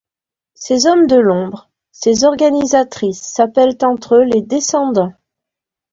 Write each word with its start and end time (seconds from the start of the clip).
Ces 0.55 0.87
hommes 0.87 1.05
de 1.05 1.15
l’ombre, 1.17 1.69
ces 1.91 2.23
organisatrices 2.23 3.21
s’appellent 3.21 3.77
entre 3.83 4.15
eux 4.15 4.23
les 4.23 4.41
Descendants. 4.41 5.13